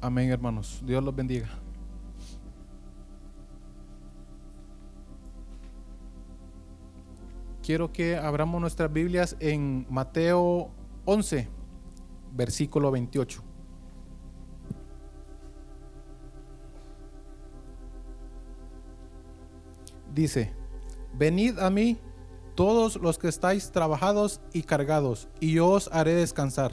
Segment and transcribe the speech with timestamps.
[0.00, 0.80] Amén, hermanos.
[0.84, 1.48] Dios los bendiga.
[7.62, 10.70] Quiero que abramos nuestras Biblias en Mateo
[11.04, 11.48] 11,
[12.32, 13.42] versículo 28.
[20.14, 20.52] Dice,
[21.12, 21.98] venid a mí
[22.54, 26.72] todos los que estáis trabajados y cargados, y yo os haré descansar.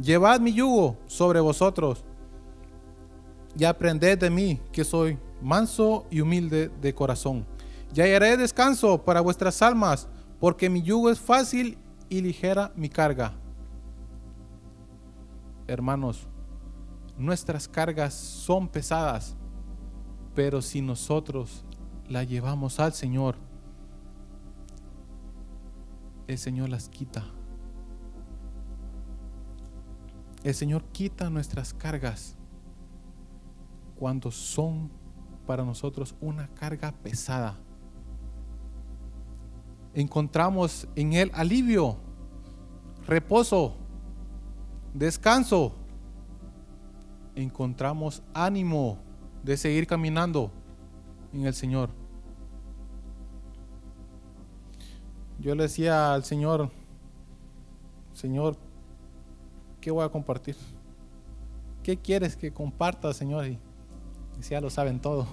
[0.00, 2.04] Llevad mi yugo sobre vosotros
[3.56, 7.46] y aprended de mí, que soy manso y humilde de corazón.
[7.94, 10.08] Y hallaré descanso para vuestras almas,
[10.40, 13.34] porque mi yugo es fácil y ligera mi carga.
[15.66, 16.26] Hermanos,
[17.16, 19.36] nuestras cargas son pesadas,
[20.34, 21.64] pero si nosotros
[22.08, 23.36] la llevamos al Señor,
[26.26, 27.24] el Señor las quita.
[30.44, 32.37] El Señor quita nuestras cargas
[33.98, 34.90] cuando son
[35.46, 37.56] para nosotros una carga pesada.
[39.94, 41.96] Encontramos en Él alivio,
[43.06, 43.74] reposo,
[44.94, 45.74] descanso.
[47.34, 48.98] Encontramos ánimo
[49.42, 50.50] de seguir caminando
[51.32, 51.90] en el Señor.
[55.40, 56.70] Yo le decía al Señor,
[58.12, 58.56] Señor,
[59.80, 60.56] ¿qué voy a compartir?
[61.82, 63.46] ¿Qué quieres que comparta, Señor?
[64.46, 65.26] Ya lo saben todo.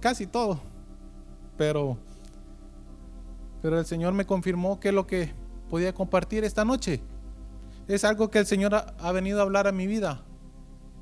[0.00, 0.60] Casi todo.
[1.56, 1.98] Pero,
[3.62, 5.32] pero el Señor me confirmó que lo que
[5.68, 7.00] podía compartir esta noche
[7.86, 10.22] es algo que el Señor ha, ha venido a hablar a mi vida.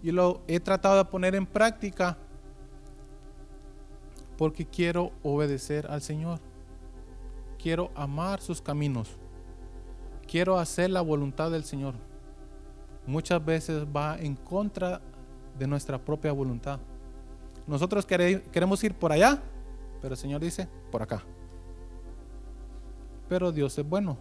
[0.02, 2.16] Y lo he tratado de poner en práctica
[4.36, 6.40] porque quiero obedecer al Señor.
[7.60, 9.16] Quiero amar sus caminos.
[10.26, 11.94] Quiero hacer la voluntad del Señor
[13.08, 15.00] muchas veces va en contra
[15.58, 16.78] de nuestra propia voluntad.
[17.66, 19.42] Nosotros queremos ir por allá,
[20.00, 21.22] pero el Señor dice, por acá.
[23.28, 24.16] Pero Dios es bueno.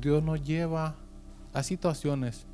[0.00, 0.96] Dios nos lleva
[1.52, 2.46] a situaciones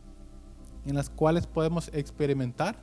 [0.84, 2.76] en las cuales podemos experimentar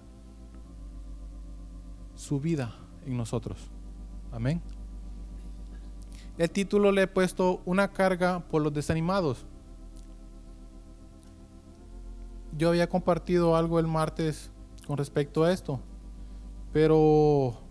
[2.16, 2.76] su vida
[3.06, 3.58] en nosotros.
[4.32, 4.62] Amén.
[6.38, 9.46] El título le he puesto una carga por los desanimados
[12.58, 14.52] yo había compartido algo el martes
[14.88, 15.80] con respecto a esto,
[16.74, 17.62] pero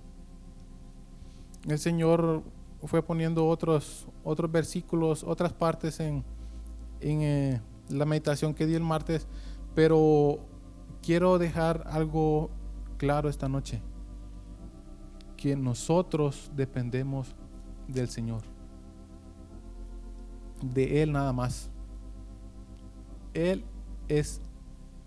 [1.67, 2.43] el Señor
[2.85, 6.25] fue poniendo otros, otros versículos, otras partes en,
[7.01, 9.27] en eh, la meditación que di el martes,
[9.75, 10.39] pero
[11.03, 12.51] quiero dejar algo
[12.97, 13.83] claro esta noche,
[15.37, 17.35] que nosotros dependemos
[17.87, 18.43] del Señor,
[20.63, 21.71] de Él nada más.
[23.35, 23.65] Él
[24.09, 24.41] es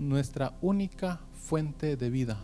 [0.01, 2.37] nuestra única fuente de vida.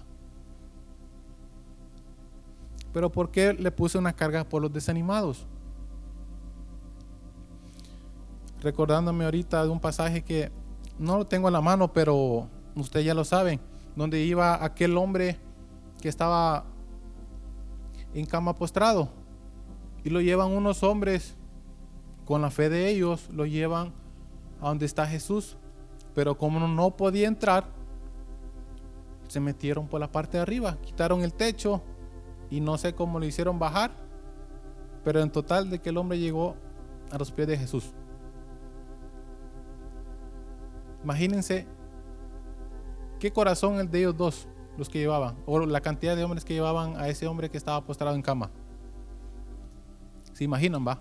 [2.94, 5.46] Pero ¿por qué le puse una carga por los desanimados?
[8.62, 10.52] Recordándome ahorita de un pasaje que
[11.00, 13.60] no lo tengo en la mano, pero usted ya lo sabe,
[13.96, 15.38] donde iba aquel hombre
[16.00, 16.66] que estaba
[18.14, 19.10] en cama postrado
[20.04, 21.36] y lo llevan unos hombres
[22.26, 23.94] con la fe de ellos, lo llevan
[24.62, 25.58] a donde está Jesús
[26.18, 27.66] pero como no podía entrar,
[29.28, 31.84] se metieron por la parte de arriba, quitaron el techo
[32.50, 33.92] y no sé cómo lo hicieron bajar,
[35.04, 36.56] pero en total de que el hombre llegó
[37.12, 37.92] a los pies de Jesús.
[41.04, 41.68] Imagínense
[43.20, 46.56] qué corazón el de ellos dos, los que llevaban, o la cantidad de hombres que
[46.56, 48.50] llevaban a ese hombre que estaba postrado en cama.
[50.34, 51.00] ¿Se imaginan, va?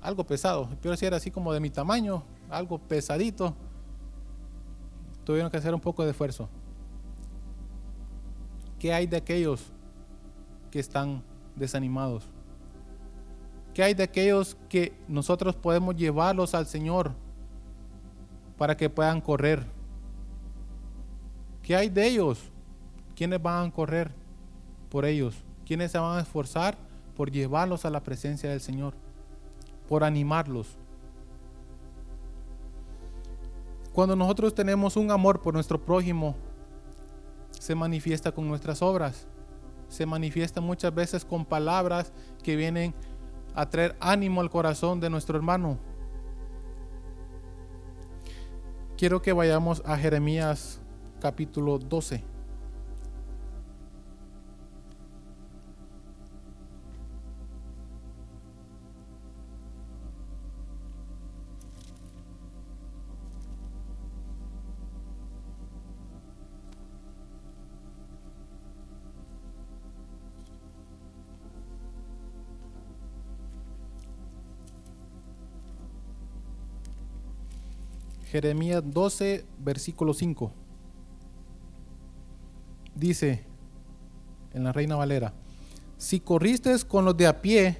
[0.00, 3.54] Algo pesado, pero si era así como de mi tamaño, algo pesadito
[5.24, 6.48] tuvieron que hacer un poco de esfuerzo.
[8.78, 9.72] ¿Qué hay de aquellos
[10.70, 11.22] que están
[11.56, 12.28] desanimados?
[13.72, 17.12] ¿Qué hay de aquellos que nosotros podemos llevarlos al Señor
[18.56, 19.64] para que puedan correr?
[21.62, 22.52] ¿Qué hay de ellos?
[23.16, 24.12] ¿Quiénes van a correr
[24.90, 25.42] por ellos?
[25.64, 26.76] ¿Quiénes se van a esforzar
[27.16, 28.94] por llevarlos a la presencia del Señor?
[29.88, 30.76] Por animarlos.
[33.94, 36.34] Cuando nosotros tenemos un amor por nuestro prójimo,
[37.52, 39.28] se manifiesta con nuestras obras.
[39.88, 42.12] Se manifiesta muchas veces con palabras
[42.42, 42.92] que vienen
[43.54, 45.78] a traer ánimo al corazón de nuestro hermano.
[48.96, 50.80] Quiero que vayamos a Jeremías
[51.20, 52.33] capítulo 12.
[78.34, 80.50] Jeremías 12, versículo 5.
[82.96, 83.44] Dice
[84.52, 85.32] en la Reina Valera,
[85.96, 87.78] si corriste con los de a pie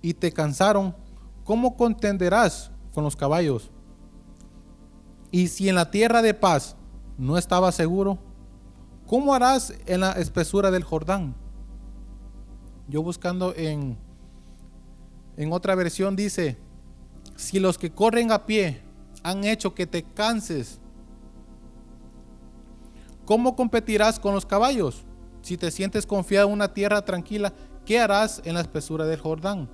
[0.00, 0.96] y te cansaron,
[1.44, 3.70] ¿cómo contenderás con los caballos?
[5.30, 6.76] Y si en la tierra de paz
[7.18, 8.18] no estabas seguro,
[9.06, 11.34] ¿cómo harás en la espesura del Jordán?
[12.88, 13.98] Yo buscando en,
[15.36, 16.56] en otra versión dice,
[17.36, 18.88] si los que corren a pie
[19.22, 20.80] han hecho que te canses,
[23.24, 25.04] ¿cómo competirás con los caballos?
[25.42, 27.52] Si te sientes confiado en una tierra tranquila,
[27.84, 29.68] ¿qué harás en la espesura del Jordán?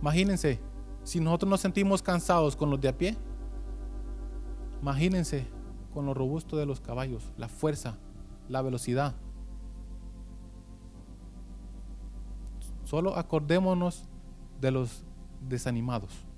[0.00, 0.60] Imagínense,
[1.04, 3.16] si nosotros nos sentimos cansados con los de a pie,
[4.80, 5.46] imagínense
[5.92, 7.98] con lo robusto de los caballos, la fuerza,
[8.48, 9.14] la velocidad.
[12.84, 14.04] Solo acordémonos
[14.60, 15.04] de los
[15.48, 16.29] desanimados.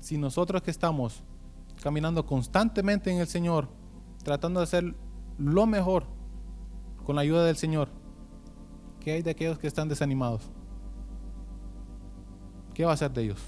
[0.00, 1.22] Si nosotros que estamos
[1.82, 3.68] caminando constantemente en el Señor,
[4.24, 4.94] tratando de hacer
[5.38, 6.04] lo mejor
[7.04, 7.88] con la ayuda del Señor,
[8.98, 10.50] ¿qué hay de aquellos que están desanimados?
[12.74, 13.40] ¿Qué va a hacer de ellos?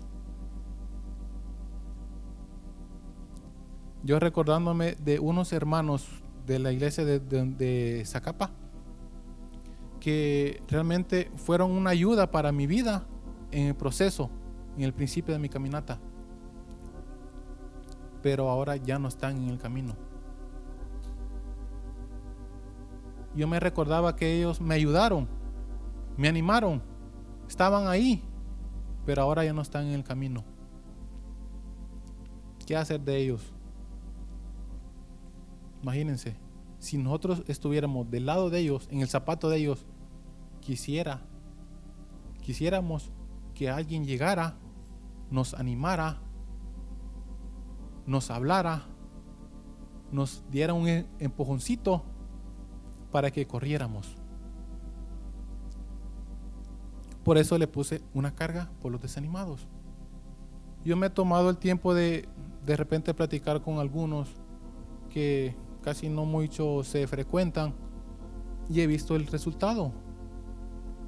[4.05, 6.07] Yo recordándome de unos hermanos
[6.47, 8.51] de la iglesia de, de Zacapa,
[10.01, 13.07] que realmente fueron una ayuda para mi vida
[13.53, 14.29] en el proceso,
[14.77, 16.01] en el principio de mi caminata.
[18.23, 19.97] Pero ahora ya no están en el camino.
[23.35, 25.27] Yo me recordaba que ellos me ayudaron,
[26.17, 26.83] me animaron,
[27.49, 28.23] estaban ahí,
[29.07, 30.45] pero ahora ya no están en el camino.
[32.67, 33.53] ¿Qué hacer de ellos?
[35.83, 36.37] Imagínense,
[36.79, 39.87] si nosotros estuviéramos del lado de ellos, en el zapato de ellos,
[40.61, 41.23] quisiera,
[42.41, 43.11] quisiéramos
[43.55, 44.57] que alguien llegara,
[45.31, 46.21] nos animara,
[48.07, 48.83] nos hablara,
[50.11, 52.03] nos diera un e-, empujoncito
[53.11, 54.17] para que corriéramos.
[57.25, 59.69] Por eso le puse una carga por los desanimados.
[60.85, 62.29] Yo me he tomado el tiempo de
[62.65, 64.29] de repente platicar con algunos
[65.11, 67.75] que casi no mucho se frecuentan
[68.69, 69.93] y he visto el resultado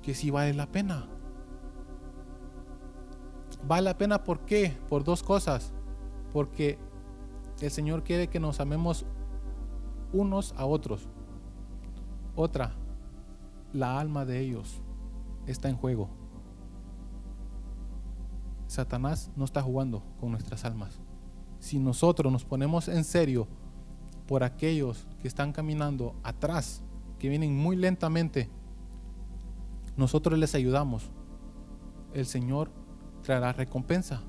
[0.02, 1.06] que sí vale la pena.
[3.66, 4.76] Vale la pena ¿por qué?
[4.88, 5.72] Por dos cosas.
[6.34, 6.78] Porque
[7.60, 9.06] el Señor quiere que nos amemos
[10.12, 11.08] unos a otros.
[12.34, 12.74] Otra,
[13.72, 14.82] la alma de ellos
[15.46, 16.10] está en juego.
[18.66, 21.00] Satanás no está jugando con nuestras almas.
[21.60, 23.46] Si nosotros nos ponemos en serio
[24.26, 26.82] por aquellos que están caminando atrás,
[27.20, 28.50] que vienen muy lentamente,
[29.96, 31.12] nosotros les ayudamos,
[32.12, 32.72] el Señor
[33.22, 34.24] traerá recompensa.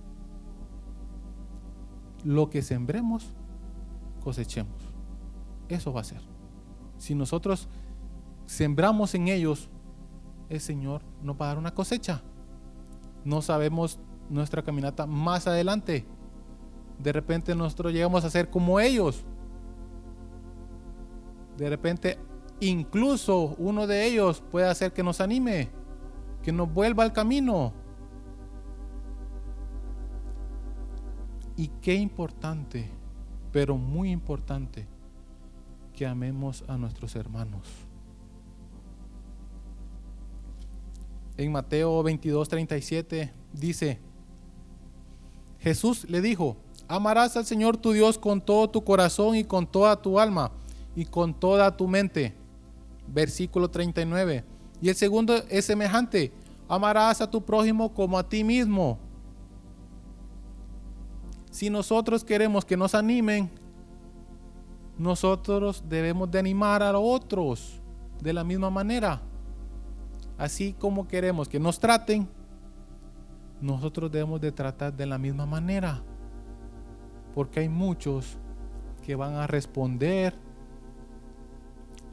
[2.26, 3.34] Lo que sembremos,
[4.22, 4.76] cosechemos.
[5.70, 6.20] Eso va a ser.
[6.98, 7.70] Si nosotros
[8.46, 9.70] sembramos en ellos,
[10.50, 12.22] el Señor nos va a dar una cosecha.
[13.24, 16.06] No sabemos nuestra caminata más adelante.
[17.00, 19.24] De repente nosotros llegamos a ser como ellos.
[21.58, 22.20] De repente
[22.60, 25.70] Incluso uno de ellos puede hacer que nos anime,
[26.42, 27.74] que nos vuelva al camino.
[31.58, 32.90] Y qué importante,
[33.52, 34.88] pero muy importante,
[35.94, 37.68] que amemos a nuestros hermanos.
[41.38, 44.00] En Mateo 22, 37 dice,
[45.60, 46.58] Jesús le dijo,
[46.88, 50.52] amarás al Señor tu Dios con todo tu corazón y con toda tu alma
[50.96, 52.36] y con toda tu mente
[53.08, 54.44] versículo 39.
[54.82, 56.32] Y el segundo es semejante,
[56.68, 59.00] amarás a tu prójimo como a ti mismo.
[61.56, 63.50] Si nosotros queremos que nos animen,
[64.98, 67.82] nosotros debemos de animar a otros
[68.22, 69.22] de la misma manera.
[70.38, 72.28] Así como queremos que nos traten,
[73.62, 76.04] nosotros debemos de tratar de la misma manera.
[77.34, 78.38] Porque hay muchos
[79.06, 80.36] que van a responder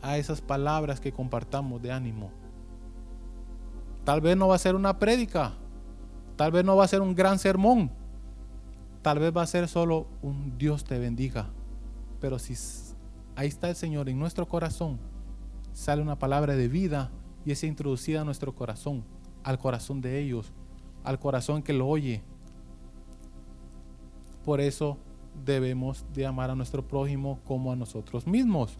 [0.02, 2.30] a esas palabras que compartamos de ánimo.
[4.04, 5.54] Tal vez no va a ser una prédica,
[6.36, 7.90] tal vez no va a ser un gran sermón,
[9.02, 11.50] tal vez va a ser solo un Dios te bendiga.
[12.20, 12.54] Pero si
[13.36, 14.98] ahí está el Señor en nuestro corazón,
[15.72, 17.10] sale una palabra de vida
[17.44, 19.04] y es introducida a nuestro corazón,
[19.42, 20.52] al corazón de ellos,
[21.02, 22.22] al corazón que lo oye.
[24.44, 24.98] Por eso
[25.44, 28.78] debemos de amar a nuestro prójimo como a nosotros mismos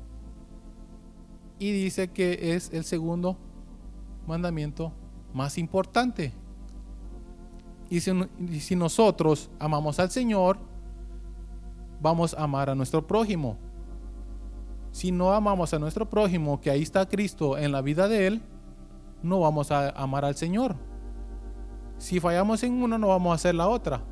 [1.58, 3.36] y dice que es el segundo
[4.26, 4.92] mandamiento
[5.32, 6.32] más importante.
[7.92, 10.56] Y si, nosotros amamos al Señor,
[12.00, 13.58] vamos a amar a nuestro prójimo.
[14.92, 18.42] Si no amamos a nuestro prójimo, que ahí está Cristo en la vida de él,
[19.22, 20.75] no vamos a amar al Señor.
[21.99, 24.02] Si fallamos en uno, no vamos a hacer la otra.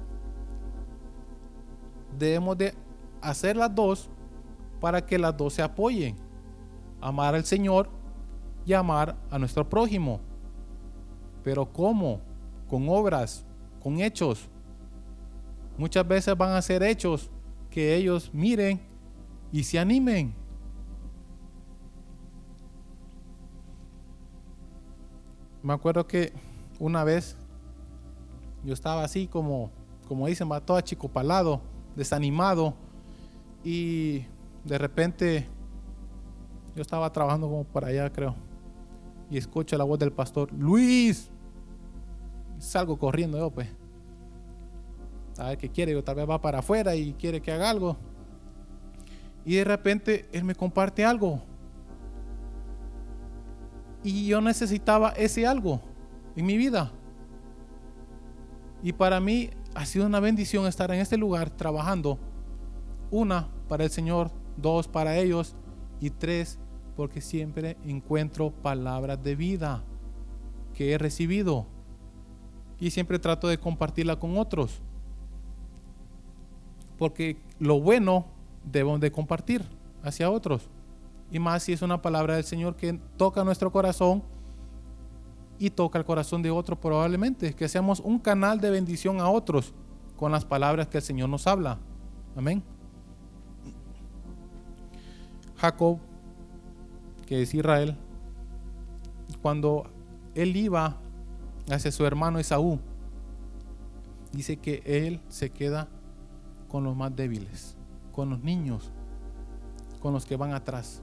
[2.18, 2.74] Debemos de
[3.22, 4.10] hacer las dos
[4.78, 6.16] para que las dos se apoyen.
[7.00, 7.88] Amar al Señor
[8.66, 10.20] y amar a nuestro prójimo.
[11.42, 12.20] Pero ¿cómo?
[12.68, 13.46] Con obras,
[13.82, 14.48] con hechos.
[15.76, 17.30] Muchas veces van a ser hechos
[17.70, 18.80] que ellos miren
[19.50, 20.34] y se animen.
[25.62, 26.32] Me acuerdo que
[26.78, 27.36] una vez
[28.64, 29.70] yo estaba así como,
[30.08, 31.60] como dicen, va todo achicopalado,
[31.96, 32.74] desanimado
[33.62, 34.24] y
[34.64, 35.46] de repente
[36.74, 38.34] yo estaba trabajando como para allá, creo,
[39.30, 41.30] y escucho la voz del pastor, Luis,
[42.60, 43.68] salgo corriendo yo, pues.
[45.38, 47.96] A ver qué quiere, yo tal vez va para afuera y quiere que haga algo.
[49.44, 51.42] Y de repente él me comparte algo.
[54.02, 55.80] Y yo necesitaba ese algo
[56.36, 56.92] en mi vida.
[58.82, 62.18] Y para mí ha sido una bendición estar en este lugar trabajando.
[63.10, 65.54] Una, para el Señor, dos, para ellos
[66.00, 66.58] y tres,
[66.96, 69.84] porque siempre encuentro palabras de vida
[70.74, 71.66] que he recibido
[72.80, 74.80] y siempre trato de compartirla con otros.
[76.98, 78.26] Porque lo bueno
[78.64, 79.62] debemos de compartir
[80.02, 80.68] hacia otros.
[81.30, 84.22] Y más si es una palabra del Señor que toca nuestro corazón
[85.58, 87.54] y toca el corazón de otros probablemente.
[87.54, 89.74] Que seamos un canal de bendición a otros
[90.16, 91.78] con las palabras que el Señor nos habla.
[92.34, 92.62] Amén.
[95.56, 95.98] Jacob,
[97.26, 97.96] que es Israel,
[99.42, 99.84] cuando
[100.34, 100.99] él iba
[101.74, 102.80] hacia su hermano Esaú,
[104.32, 105.88] dice que él se queda
[106.68, 107.76] con los más débiles,
[108.12, 108.92] con los niños,
[110.00, 111.02] con los que van atrás.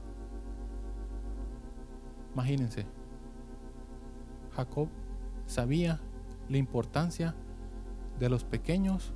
[2.33, 2.86] Imagínense,
[4.55, 4.89] Jacob
[5.45, 6.00] sabía
[6.50, 7.36] la importancia
[8.19, 9.13] de los pequeños,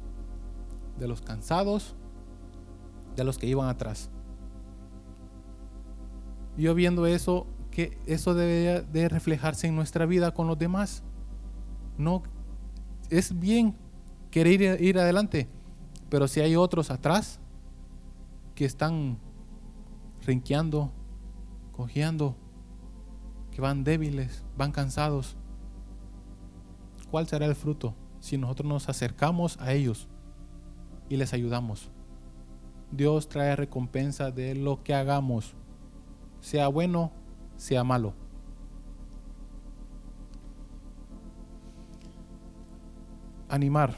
[0.97, 1.95] de los cansados,
[3.15, 4.09] de los que iban atrás.
[6.57, 11.03] Yo viendo eso, que eso debe de reflejarse en nuestra vida con los demás.
[12.01, 12.23] No
[13.11, 13.75] es bien
[14.31, 15.47] querer ir, adelante,
[16.09, 17.39] pero si hay otros atrás
[18.55, 19.19] que están
[20.25, 20.91] rinqueando,
[21.71, 22.35] cojeando,
[23.51, 25.37] que van débiles, van cansados,
[27.11, 30.07] ¿cuál será el fruto si nosotros nos acercamos a ellos
[31.07, 31.91] y les ayudamos?
[32.91, 35.53] Dios trae recompensa de lo que hagamos,
[36.39, 37.11] sea bueno,
[37.57, 38.20] sea malo.
[43.51, 43.95] Animar.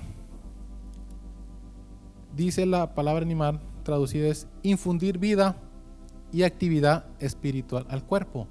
[2.36, 5.56] Dice la palabra animar, traducida es infundir vida
[6.32, 8.48] y actividad espiritual al cuerpo.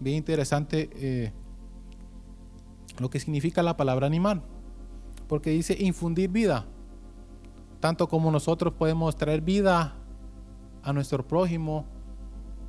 [0.00, 1.32] Bien interesante eh,
[2.98, 4.42] lo que significa la palabra animar,
[5.28, 6.64] porque dice infundir vida.
[7.80, 9.94] Tanto como nosotros podemos traer vida
[10.82, 11.84] a nuestro prójimo,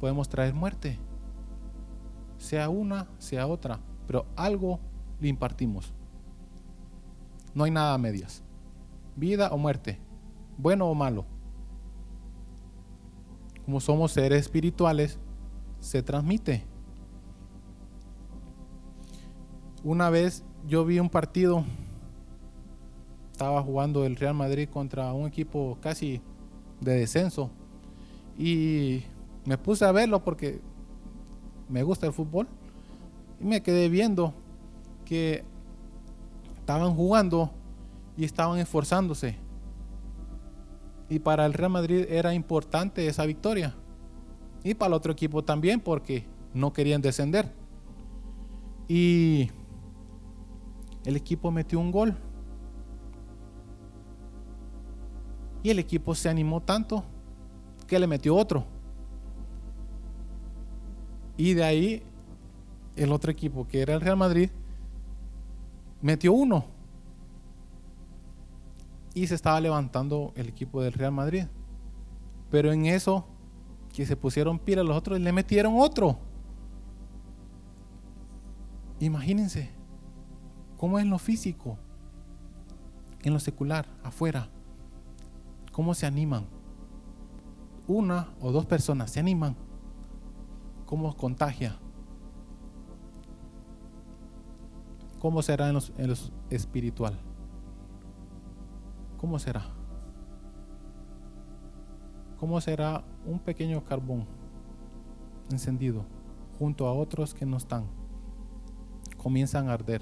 [0.02, 1.00] podemos traer muerte.
[2.38, 4.80] Sea una, sea otra, pero algo
[5.22, 5.94] le impartimos.
[7.56, 8.44] No hay nada a medias.
[9.16, 9.98] Vida o muerte.
[10.58, 11.26] Bueno o malo.
[13.66, 15.18] Como somos seres espirituales,
[15.80, 16.64] se transmite.
[19.84, 21.64] Una vez yo vi un partido,
[23.32, 26.22] estaba jugando el Real Madrid contra un equipo casi
[26.82, 27.50] de descenso
[28.38, 29.04] y
[29.46, 30.60] me puse a verlo porque
[31.70, 32.48] me gusta el fútbol
[33.40, 34.34] y me quedé viendo
[35.06, 35.44] que
[36.66, 37.52] estaban jugando
[38.18, 39.36] y estaban esforzándose.
[41.08, 43.76] Y para el Real Madrid era importante esa victoria.
[44.64, 47.54] Y para el otro equipo también porque no querían descender.
[48.88, 49.52] Y
[51.04, 52.16] el equipo metió un gol.
[55.62, 57.04] Y el equipo se animó tanto
[57.86, 58.66] que le metió otro.
[61.38, 62.04] Y de ahí
[62.96, 64.50] el otro equipo, que era el Real Madrid,
[66.06, 66.66] metió uno.
[69.16, 71.46] Y se estaba levantando el equipo del Real Madrid.
[72.52, 73.26] Pero en eso,
[73.92, 76.20] que se pusieron pila los otros, le metieron otro.
[79.00, 79.72] Imagínense
[80.78, 81.80] cómo es lo físico,
[83.24, 84.48] en lo secular, afuera.
[85.72, 86.46] Cómo se animan.
[87.88, 89.56] Una o dos personas se animan.
[90.86, 91.80] Cómo contagia
[95.20, 96.16] ¿cómo será en lo
[96.50, 97.18] espiritual?
[99.18, 99.66] ¿Cómo será?
[102.40, 104.26] ¿Cómo será un pequeño carbón
[105.50, 106.06] encendido
[106.60, 107.86] junto a otros que no están?
[109.18, 110.02] Comienzan a arder,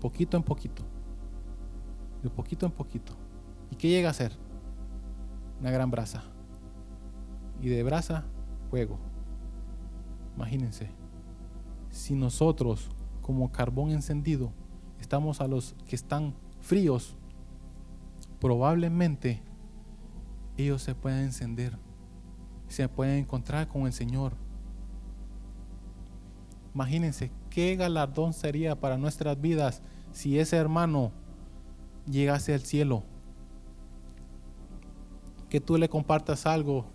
[0.00, 0.82] poquito en poquito,
[2.22, 3.12] de poquito en poquito.
[3.70, 4.32] ¿Y qué llega a ser?
[5.60, 6.24] Una gran brasa.
[7.60, 8.24] Y de brasa,
[8.70, 8.98] fuego.
[10.34, 10.90] Imagínense,
[11.90, 12.88] si nosotros
[13.30, 14.52] como carbón encendido
[15.00, 17.14] estamos a los que están fríos,
[18.40, 19.40] probablemente
[20.56, 21.78] ellos se pueden encender,
[22.66, 24.32] se pueden encontrar con el Señor.
[26.74, 31.12] Imagínense qué galardón sería para nuestras vidas si ese hermano
[32.06, 33.04] llegase al cielo.
[35.48, 36.86] Que tú le compartas algo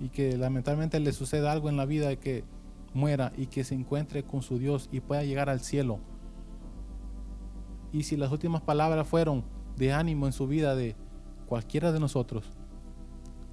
[0.00, 2.42] y que lamentablemente le suceda algo en la vida que
[2.94, 5.98] muera y que se encuentre con su Dios y pueda llegar al cielo.
[7.92, 9.44] Y si las últimas palabras fueron
[9.76, 10.96] de ánimo en su vida de
[11.46, 12.44] cualquiera de nosotros,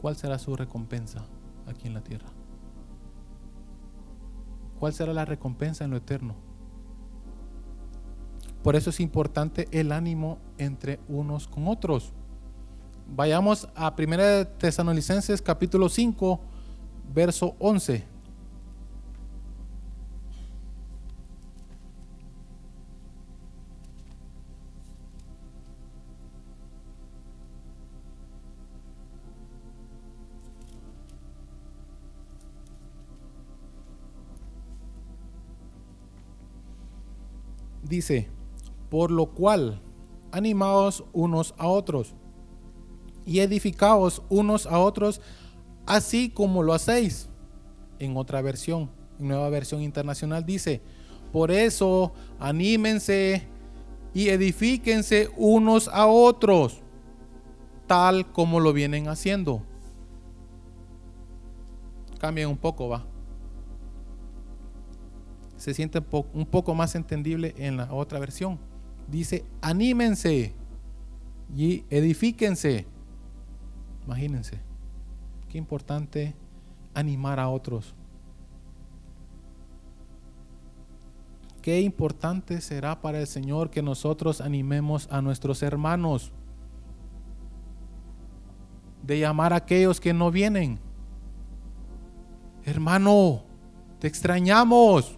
[0.02, 1.26] ¿cuál será su recompensa
[1.68, 2.28] aquí en la tierra?
[4.80, 6.36] ¿Cuál será la recompensa en lo eterno?
[8.62, 12.14] Por eso es importante el ánimo entre unos con otros.
[13.08, 16.40] Vayamos a 1 Tesalonicenses capítulo 5,
[17.14, 18.15] verso 11.
[37.96, 38.28] Dice,
[38.90, 39.82] por lo cual,
[40.32, 42.14] animaos unos a otros
[43.26, 45.22] y edificaos unos a otros,
[45.86, 47.30] así como lo hacéis.
[48.00, 50.82] En otra versión, nueva versión internacional dice,
[51.32, 53.48] por eso anímense
[54.14, 56.82] y edifíquense unos a otros,
[57.88, 59.62] tal como lo vienen haciendo.
[62.20, 63.15] Cambien un poco, va
[65.66, 66.00] se siente
[66.34, 68.60] un poco más entendible en la otra versión.
[69.08, 70.54] Dice, anímense
[71.56, 72.86] y edifíquense.
[74.06, 74.60] Imagínense,
[75.50, 76.36] qué importante
[76.94, 77.96] animar a otros.
[81.64, 86.32] Qué importante será para el Señor que nosotros animemos a nuestros hermanos.
[89.02, 90.78] De llamar a aquellos que no vienen.
[92.66, 93.42] Hermano,
[93.98, 95.15] te extrañamos.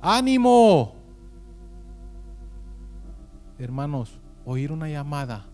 [0.00, 0.94] Ánimo.
[3.58, 5.46] Hermanos, oír una llamada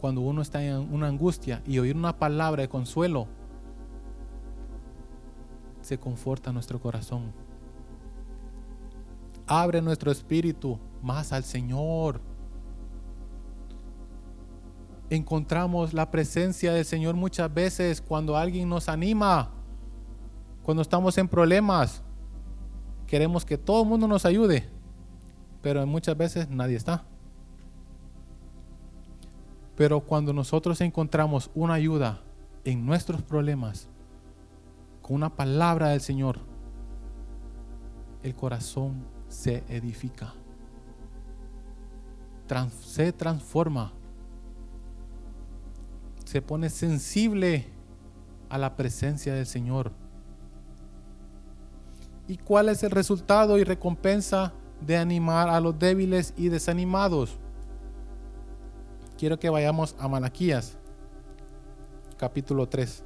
[0.00, 3.26] cuando uno está en una angustia y oír una palabra de consuelo,
[5.82, 7.32] se conforta nuestro corazón.
[9.46, 12.20] Abre nuestro espíritu más al Señor.
[15.10, 19.50] Encontramos la presencia del Señor muchas veces cuando alguien nos anima,
[20.62, 22.02] cuando estamos en problemas
[23.14, 24.68] queremos que todo el mundo nos ayude,
[25.62, 27.04] pero muchas veces nadie está.
[29.76, 32.22] Pero cuando nosotros encontramos una ayuda
[32.64, 33.86] en nuestros problemas,
[35.00, 36.40] con una palabra del Señor,
[38.24, 40.34] el corazón se edifica,
[42.80, 43.92] se transforma,
[46.24, 47.68] se pone sensible
[48.48, 49.92] a la presencia del Señor
[52.26, 57.36] ¿Y cuál es el resultado y recompensa de animar a los débiles y desanimados?
[59.18, 60.78] Quiero que vayamos a Malaquías,
[62.16, 63.04] capítulo 3.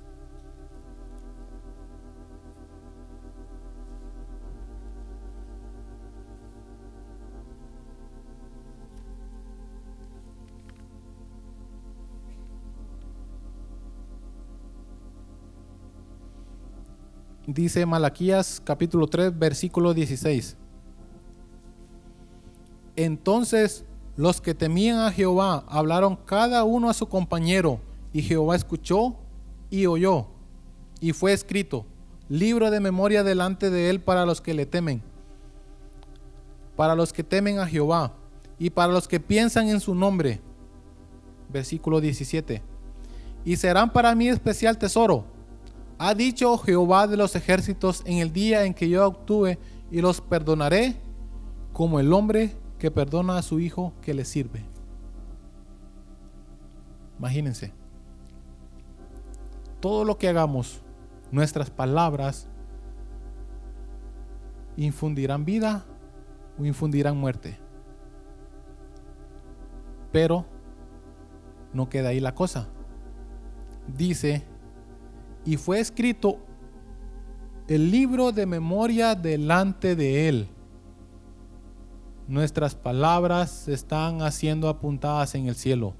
[17.49, 20.57] Dice Malaquías capítulo 3, versículo 16.
[22.95, 27.81] Entonces los que temían a Jehová hablaron cada uno a su compañero,
[28.13, 29.17] y Jehová escuchó
[29.71, 30.27] y oyó,
[31.01, 31.87] y fue escrito,
[32.29, 35.03] libro de memoria delante de él para los que le temen,
[36.77, 38.13] para los que temen a Jehová,
[38.59, 40.41] y para los que piensan en su nombre.
[41.51, 42.61] Versículo 17.
[43.45, 45.38] Y serán para mí especial tesoro
[45.99, 49.59] ha dicho Jehová de los ejércitos en el día en que yo actúe
[49.91, 50.97] y los perdonaré
[51.73, 54.65] como el hombre que perdona a su hijo que le sirve.
[57.19, 57.73] Imagínense.
[59.81, 60.81] Todo lo que hagamos,
[61.33, 62.49] nuestras palabras,
[64.77, 65.85] infundirán vida
[66.59, 67.59] o infundirán muerte.
[70.13, 70.47] Pero
[71.73, 72.69] no queda ahí la cosa.
[73.97, 74.45] Dice,
[75.44, 76.38] y fue escrito
[77.68, 80.48] el libro de memoria delante de él.
[82.27, 85.94] Nuestras palabras están haciendo apuntadas en el cielo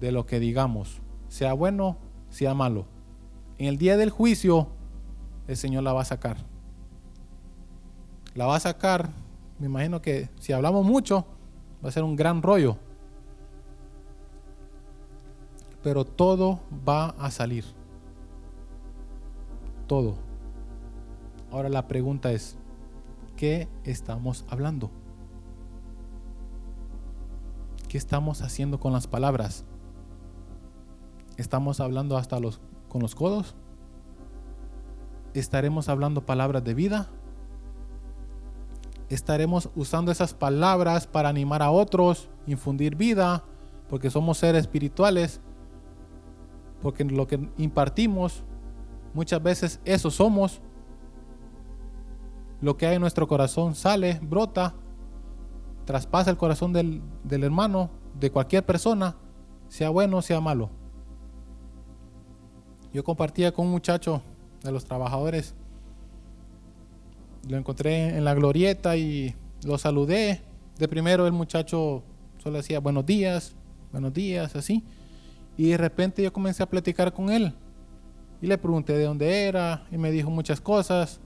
[0.00, 1.98] de lo que digamos, sea bueno,
[2.30, 2.86] sea malo.
[3.58, 4.68] En el día del juicio,
[5.46, 6.38] el Señor la va a sacar.
[8.34, 9.10] La va a sacar,
[9.58, 11.26] me imagino que si hablamos mucho,
[11.84, 12.76] va a ser un gran rollo.
[15.82, 17.64] Pero todo va a salir.
[19.90, 20.14] Todo.
[21.50, 22.56] Ahora la pregunta es,
[23.36, 24.88] ¿qué estamos hablando?
[27.88, 29.64] ¿Qué estamos haciendo con las palabras?
[31.38, 33.56] ¿Estamos hablando hasta los, con los codos?
[35.34, 37.08] ¿Estaremos hablando palabras de vida?
[39.08, 43.42] ¿Estaremos usando esas palabras para animar a otros, infundir vida,
[43.88, 45.40] porque somos seres espirituales?
[46.80, 48.44] Porque lo que impartimos,
[49.14, 50.60] muchas veces eso somos.
[52.60, 54.74] Lo que hay en nuestro corazón sale, brota,
[55.84, 59.16] traspasa el corazón del, del hermano, de cualquier persona,
[59.68, 60.70] sea bueno, sea malo.
[62.92, 64.22] Yo compartía con un muchacho
[64.62, 65.54] de los trabajadores.
[67.48, 70.42] Lo encontré en la glorieta y lo saludé.
[70.78, 72.02] De primero el muchacho
[72.38, 73.54] solo decía buenos días,
[73.92, 74.84] buenos días, así.
[75.56, 77.54] Y de repente yo comencé a platicar con él.
[78.42, 81.20] Y le pregunté de dónde era y me dijo muchas cosas.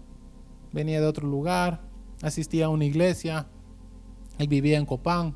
[0.72, 1.80] Venía de otro lugar,
[2.22, 3.46] asistía a una iglesia.
[4.38, 5.34] Él vivía en Copán.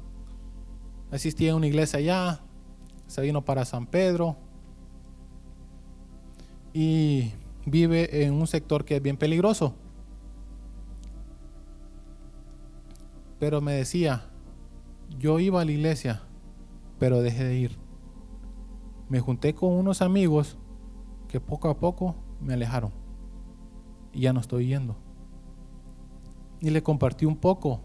[1.11, 2.41] Asistía a una iglesia allá.
[3.07, 4.37] Se vino para San Pedro
[6.73, 7.33] y
[7.65, 9.75] vive en un sector que es bien peligroso.
[13.39, 14.25] Pero me decía,
[15.19, 16.23] yo iba a la iglesia,
[16.99, 17.79] pero dejé de ir.
[19.09, 20.59] Me junté con unos amigos
[21.29, 22.93] que poco a poco me alejaron
[24.13, 24.97] y ya no estoy yendo.
[26.61, 27.81] Y le compartí un poco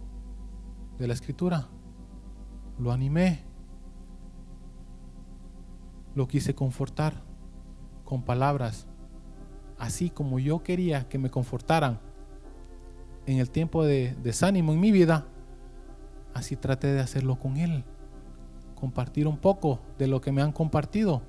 [0.98, 1.68] de la escritura.
[2.80, 3.44] Lo animé.
[6.16, 7.24] Lo quise confortar
[8.04, 8.88] con palabras,
[9.80, 12.00] así como yo quería que me confortaran
[13.26, 15.26] en el tiempo de desánimo en mi vida,
[16.34, 17.84] así traté de hacerlo con Él.
[18.76, 21.24] Compartir un poco de lo que me han compartido.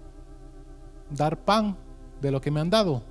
[1.11, 1.77] Dar pan
[2.20, 3.03] de lo que me han dado.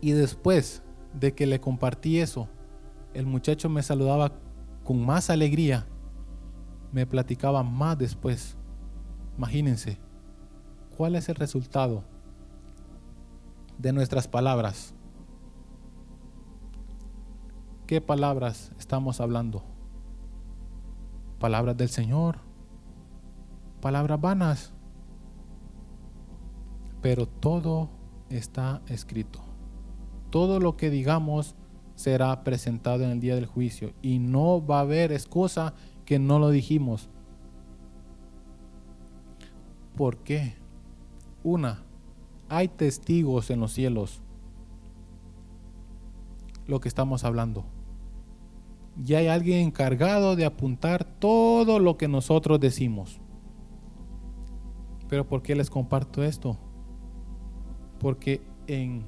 [0.00, 0.82] Y después
[1.18, 2.48] de que le compartí eso,
[3.14, 4.32] el muchacho me saludaba
[4.84, 5.86] con más alegría.
[6.92, 8.56] Me platicaba más después.
[9.36, 9.98] Imagínense.
[10.96, 12.04] ¿Cuál es el resultado
[13.78, 14.94] de nuestras palabras?
[17.86, 19.62] ¿Qué palabras estamos hablando?
[21.38, 22.38] ¿Palabras del Señor?
[23.80, 24.72] ¿Palabras vanas?
[27.02, 27.90] Pero todo
[28.30, 29.40] está escrito.
[30.30, 31.56] Todo lo que digamos
[31.94, 35.74] será presentado en el día del juicio y no va a haber excusa
[36.06, 37.10] que no lo dijimos.
[39.96, 40.54] ¿Por qué?
[41.44, 41.82] Una,
[42.48, 44.22] hay testigos en los cielos.
[46.66, 47.64] Lo que estamos hablando.
[49.04, 53.20] Y hay alguien encargado de apuntar todo lo que nosotros decimos.
[55.08, 56.56] Pero ¿por qué les comparto esto?
[58.02, 59.04] Porque en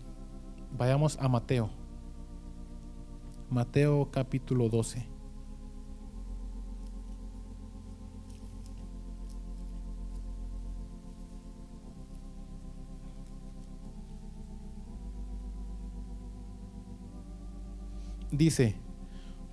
[0.79, 1.69] vayamos a Mateo.
[3.51, 5.15] Mateo capítulo 12.
[18.37, 18.77] dice,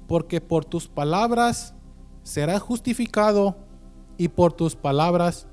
[0.08, 1.76] porque por tus palabras
[2.24, 3.56] serás justificado
[4.18, 5.48] y por tus palabras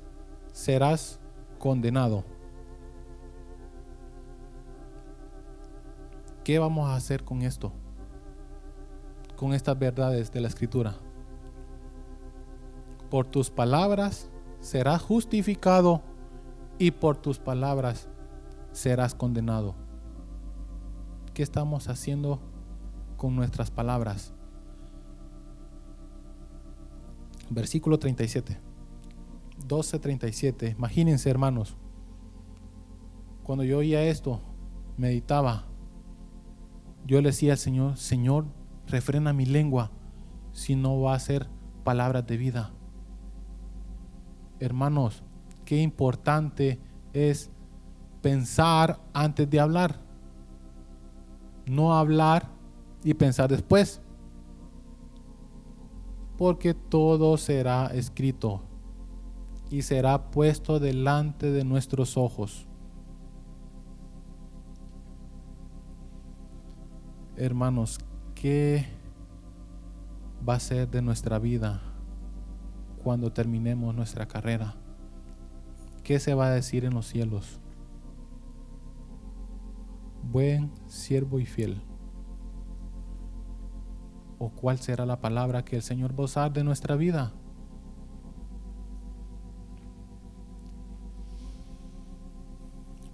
[0.51, 1.19] serás
[1.57, 2.23] condenado.
[6.49, 7.71] ¿Qué vamos a hacer con esto?
[9.35, 10.95] Con estas verdades de la escritura.
[13.11, 16.01] Por tus palabras serás justificado
[16.79, 18.09] y por tus palabras
[18.71, 19.75] serás condenado.
[21.35, 22.39] ¿Qué estamos haciendo
[23.15, 24.33] con nuestras palabras.
[27.51, 28.59] Versículo 37.
[29.67, 30.71] 12:37.
[30.71, 31.77] Imagínense, hermanos.
[33.43, 34.39] Cuando yo oía esto,
[34.97, 35.68] meditaba.
[37.09, 38.45] Yo le decía al Señor, Señor,
[38.87, 39.91] refrena mi lengua,
[40.51, 41.47] si no va a ser
[41.83, 42.71] palabras de vida.
[44.59, 45.23] Hermanos,
[45.65, 46.79] qué importante
[47.13, 47.49] es
[48.21, 50.09] pensar antes de hablar
[51.69, 52.49] no hablar
[53.03, 54.01] y pensar después.
[56.37, 58.63] Porque todo será escrito
[59.69, 62.67] y será puesto delante de nuestros ojos.
[67.41, 67.99] Hermanos,
[68.35, 68.85] ¿qué
[70.47, 71.81] va a ser de nuestra vida
[73.01, 74.75] cuando terminemos nuestra carrera?
[76.03, 77.61] ¿Qué se va a decir en los cielos?
[80.21, 81.81] Buen siervo y fiel.
[84.37, 87.31] ¿O cuál será la palabra que el Señor va a de nuestra vida?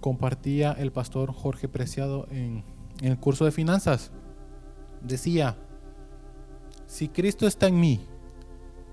[0.00, 2.64] Compartía el pastor Jorge Preciado en,
[3.00, 4.10] en el curso de finanzas.
[5.02, 5.56] Decía,
[6.86, 8.00] si Cristo está en mí,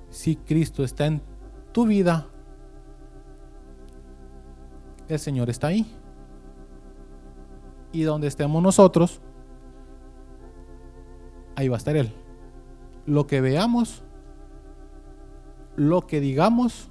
[0.10, 1.22] si Cristo está en
[1.72, 2.28] tu vida,
[5.08, 5.86] el Señor está ahí.
[7.92, 9.22] Y donde estemos nosotros,
[11.56, 12.12] ahí va a estar Él.
[13.06, 14.04] Lo que veamos,
[15.76, 16.90] lo que digamos,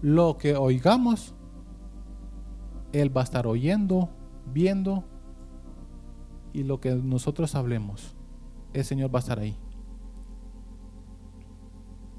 [0.00, 1.34] lo que oigamos,
[2.92, 4.10] Él va a estar oyendo,
[4.46, 5.04] viendo,
[6.52, 8.16] y lo que nosotros hablemos,
[8.72, 9.56] el Señor va a estar ahí.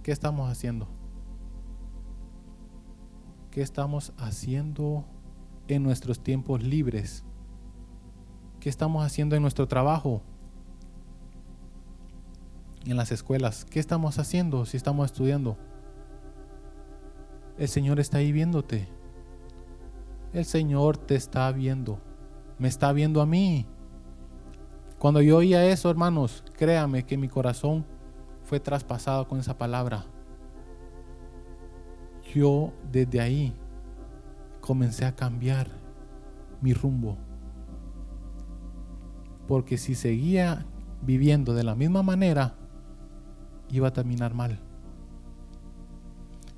[0.04, 0.88] ¿Qué estamos haciendo?
[3.52, 5.06] ¿Qué estamos haciendo
[5.68, 7.24] en nuestros tiempos libres?
[8.60, 10.22] ¿Qué estamos haciendo en nuestro trabajo?
[12.86, 13.66] En las escuelas.
[13.66, 15.58] ¿Qué estamos haciendo si estamos estudiando?
[17.58, 18.88] El Señor está ahí viéndote.
[20.34, 22.00] El Señor te está viendo.
[22.58, 23.66] Me está viendo a mí.
[25.00, 27.86] Cuando yo oía eso, hermanos, créame que mi corazón
[28.44, 30.06] fue traspasado con esa palabra
[32.34, 33.54] yo desde ahí
[34.62, 35.68] comencé a cambiar
[36.62, 37.18] mi rumbo.
[39.48, 40.66] Porque si seguía
[41.02, 42.56] viviendo de la misma manera,
[43.70, 44.60] iba a terminar mal.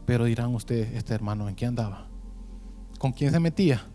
[0.05, 2.07] Pero dirán ustedes, este hermano, ¿en qué andaba?
[2.99, 3.87] ¿Con quién se metía?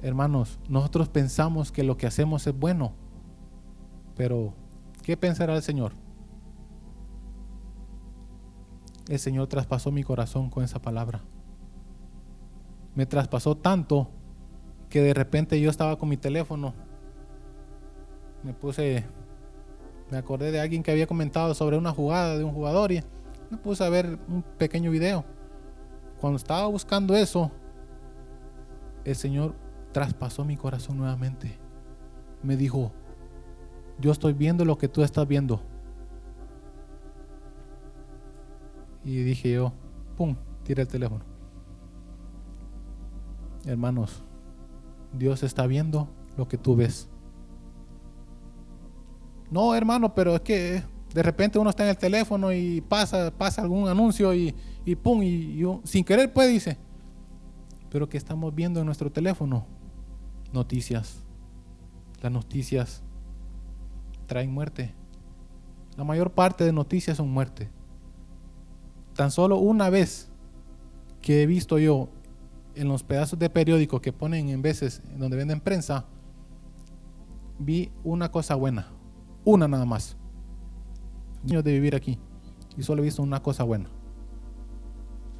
[0.00, 2.94] Hermanos, nosotros pensamos que lo que hacemos es bueno,
[4.16, 4.54] pero
[5.02, 5.92] ¿qué pensará el Señor?
[9.08, 11.22] el Señor traspasó mi corazón con esa palabra.
[12.94, 14.08] Me traspasó tanto
[14.88, 16.74] que de repente yo estaba con mi teléfono.
[18.42, 19.04] Me puse,
[20.10, 23.02] me acordé de alguien que había comentado sobre una jugada de un jugador y
[23.50, 25.24] me puse a ver un pequeño video.
[26.20, 27.50] Cuando estaba buscando eso,
[29.04, 29.54] el Señor
[29.92, 31.58] traspasó mi corazón nuevamente.
[32.42, 32.92] Me dijo,
[33.98, 35.60] yo estoy viendo lo que tú estás viendo
[39.04, 39.72] Y dije yo,
[40.16, 40.34] ¡pum!
[40.64, 41.22] Tiré el teléfono.
[43.66, 44.22] Hermanos,
[45.12, 47.08] Dios está viendo lo que tú ves.
[49.50, 53.62] No, hermano, pero es que de repente uno está en el teléfono y pasa, pasa
[53.62, 54.54] algún anuncio y,
[54.84, 56.78] y pum, y, sin querer pues dice.
[57.90, 59.66] Pero que estamos viendo en nuestro teléfono
[60.52, 61.22] noticias.
[62.22, 63.02] Las noticias
[64.24, 64.94] traen muerte.
[65.96, 67.70] La mayor parte de noticias son muerte
[69.14, 70.28] tan solo una vez
[71.22, 72.08] que he visto yo
[72.74, 76.04] en los pedazos de periódico que ponen en veces donde venden prensa,
[77.58, 78.88] vi una cosa buena,
[79.44, 80.16] una nada más.
[81.44, 82.18] Años de vivir aquí
[82.76, 83.88] y solo he visto una cosa buena.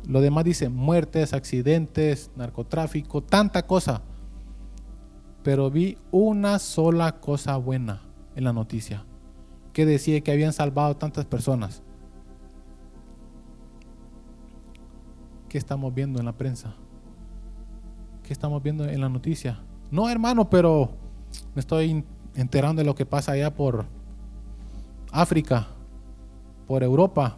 [0.07, 4.03] Lo demás dice muertes, accidentes, narcotráfico, tanta cosa.
[5.42, 8.03] Pero vi una sola cosa buena
[8.35, 9.05] en la noticia,
[9.73, 11.83] que decía que habían salvado tantas personas.
[15.49, 16.75] ¿Qué estamos viendo en la prensa?
[18.23, 19.61] ¿Qué estamos viendo en la noticia?
[19.90, 20.90] No, hermano, pero
[21.55, 23.87] me estoy enterando de lo que pasa allá por
[25.12, 25.68] África,
[26.66, 27.37] por Europa,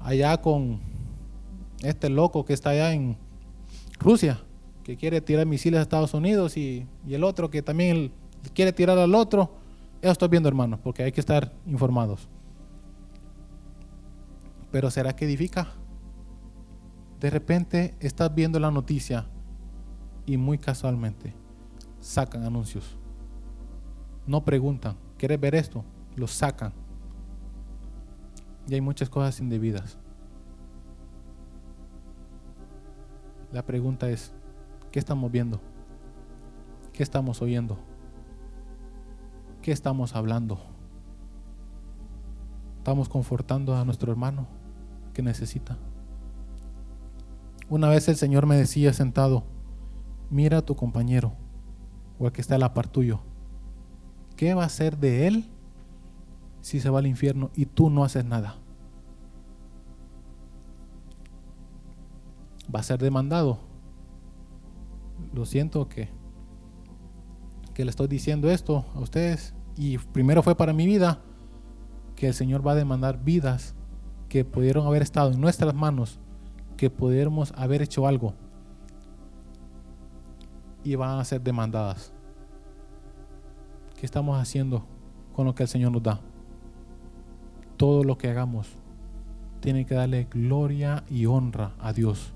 [0.00, 0.80] allá con
[1.82, 3.16] este loco que está allá en
[3.98, 4.40] Rusia,
[4.82, 8.12] que quiere tirar misiles a Estados Unidos y, el otro que también
[8.52, 9.50] quiere tirar al otro.
[10.02, 12.28] Eso estoy viendo, hermano, porque hay que estar informados.
[14.70, 15.68] Pero ¿será que edifica?
[17.20, 19.26] De repente estás viendo la noticia
[20.26, 21.34] y muy casualmente
[22.00, 22.96] sacan anuncios.
[24.26, 25.84] No preguntan, ¿quieres ver esto?
[26.16, 26.72] Lo sacan.
[28.68, 29.98] Y hay muchas cosas indebidas.
[33.52, 34.32] La pregunta es,
[34.90, 35.60] ¿qué estamos viendo?
[36.92, 37.78] ¿Qué estamos oyendo?
[39.64, 40.58] ¿Qué estamos hablando?
[42.76, 44.46] ¿Estamos confortando a nuestro hermano
[45.14, 45.78] que necesita?
[47.70, 49.44] Una vez el Señor me decía sentado,
[50.28, 51.32] mira a tu compañero
[52.18, 53.20] o el que está a la tuyo
[54.36, 55.46] ¿qué va a ser de él
[56.60, 58.56] si se va al infierno y tú no haces nada?
[62.72, 63.60] Va a ser demandado.
[65.32, 66.10] Lo siento que,
[67.74, 69.54] que le estoy diciendo esto a ustedes.
[69.76, 71.20] Y primero fue para mi vida
[72.16, 73.74] que el Señor va a demandar vidas
[74.28, 76.18] que pudieron haber estado en nuestras manos,
[76.76, 78.34] que pudiéramos haber hecho algo
[80.84, 82.12] y van a ser demandadas.
[83.98, 84.84] ¿Qué estamos haciendo
[85.34, 86.20] con lo que el Señor nos da?
[87.76, 88.68] Todo lo que hagamos
[89.60, 92.32] tiene que darle gloria y honra a Dios.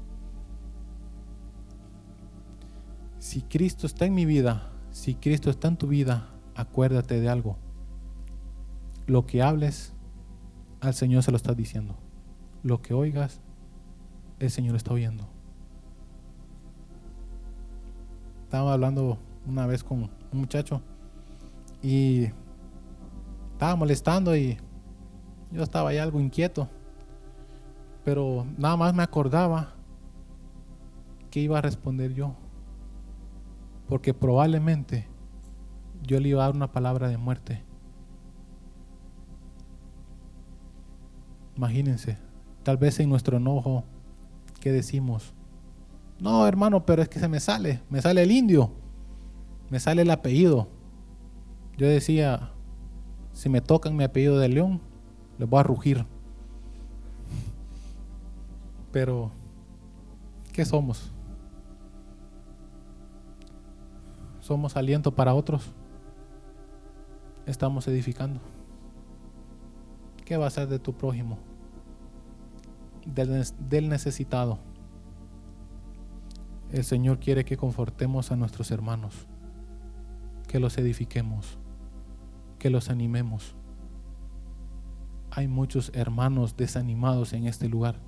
[3.19, 4.68] Si Cristo está en mi vida,
[4.99, 7.57] si Cristo está en tu vida, acuérdate de algo.
[9.07, 9.95] Lo que hables,
[10.81, 11.95] al Señor se lo está diciendo.
[12.65, 13.41] Lo que oigas,
[14.41, 15.29] el Señor está oyendo.
[18.43, 20.83] Estaba hablando una vez con un muchacho
[21.81, 22.31] y
[23.53, 24.59] estaba molestando y
[25.53, 26.69] yo estaba ahí algo inquieto.
[28.05, 29.75] Pero nada más me acordaba
[31.31, 32.35] que iba a responder yo.
[33.89, 35.07] Porque probablemente
[36.03, 37.63] yo le iba a dar una palabra de muerte.
[41.57, 42.19] Imagínense,
[42.63, 43.83] tal vez en nuestro enojo,
[44.61, 45.35] ¿qué decimos?
[46.21, 48.73] No, hermano, pero es que se me sale, me sale el indio,
[49.71, 50.69] me sale el apellido.
[51.77, 52.53] Yo decía,
[53.33, 54.81] si me tocan mi apellido de león,
[55.39, 56.07] les voy a rugir.
[58.93, 59.31] Pero,
[60.53, 61.13] ¿qué somos?
[64.49, 65.75] ¿Somos aliento para otros?
[67.45, 68.41] Estamos edificando.
[70.25, 71.37] ¿Qué va a ser de tu prójimo?
[73.05, 74.59] Del, necesitado.
[76.71, 79.27] El Señor quiere que confortemos a nuestros hermanos,
[80.47, 81.59] que los edifiquemos
[82.59, 83.55] que los animemos.
[85.31, 88.01] Hay muchos hermanos desanimados en este lugar.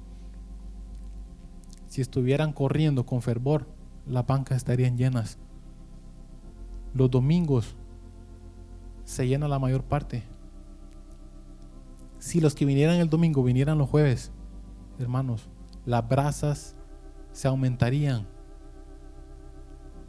[1.87, 3.66] Si estuvieran corriendo con fervor,
[4.07, 5.38] las bancas estarían llenas.
[6.94, 7.76] Los domingos
[9.05, 10.22] se llena la mayor parte.
[12.18, 14.31] Si los que vinieran el domingo vinieran los jueves,
[14.98, 15.48] hermanos,
[15.87, 16.76] las brasas
[17.33, 18.26] se aumentarían.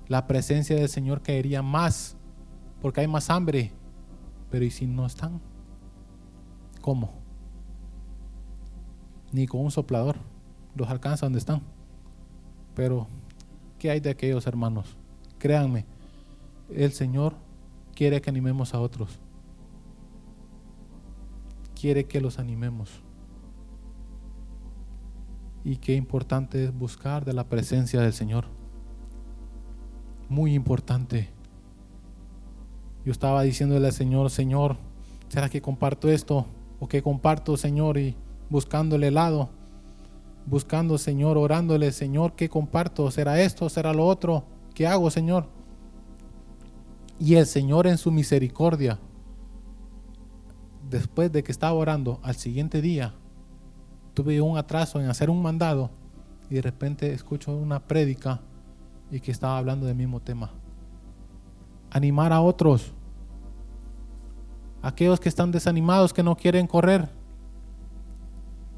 [0.08, 2.18] La presencia del Señor caería más
[2.82, 3.72] porque hay más hambre.
[4.50, 5.40] Pero ¿y si no están?
[6.82, 7.14] ¿Cómo?
[9.32, 10.18] Ni con un soplador
[10.76, 11.62] los alcanza donde están.
[12.76, 13.08] Pero,
[13.80, 14.98] ¿qué hay de aquellos hermanos?
[15.38, 15.86] Créanme,
[16.76, 17.36] el Señor
[17.96, 19.20] quiere que animemos a otros.
[21.80, 23.02] Quiere que los animemos.
[25.64, 28.46] Y qué importante es buscar de la presencia del Señor.
[30.30, 31.30] Muy importante.
[33.06, 34.78] Yo estaba diciéndole al Señor, Señor,
[35.30, 36.46] ¿será que comparto esto?
[36.80, 37.98] ¿O que comparto, Señor?
[37.98, 38.16] Y
[38.50, 39.50] buscándole helado,
[40.46, 43.10] buscando, Señor, orándole, Señor, ¿qué comparto?
[43.12, 43.70] ¿Será esto?
[43.70, 44.44] ¿Será lo otro?
[44.74, 45.48] ¿Qué hago, Señor?
[47.22, 48.98] Y el Señor en su misericordia,
[50.90, 53.14] después de que estaba orando, al siguiente día,
[54.16, 55.92] tuve un atraso en hacer un mandado
[56.50, 58.42] y de repente escucho una prédica
[59.12, 60.50] y que estaba hablando del mismo tema
[61.92, 62.92] animar a otros.
[64.82, 67.08] Aquellos que están desanimados, que no quieren correr.